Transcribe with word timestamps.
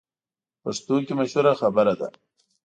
پښتو 0.63 0.95
کې 1.05 1.13
مشهوره 1.19 1.53
خبره 1.61 1.93
ده: 1.99 2.07